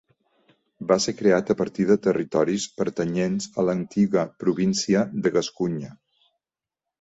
Va 0.91 0.95
ser 1.03 1.13
creat 1.17 1.51
a 1.53 1.55
partir 1.59 1.85
de 1.89 1.97
territoris 2.07 2.65
pertanyents 2.79 3.51
a 3.51 3.67
l'antiga 3.69 4.25
província 4.45 5.05
de 5.27 5.35
Gascunya. 5.37 5.93